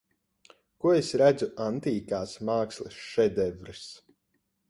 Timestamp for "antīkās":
1.65-2.35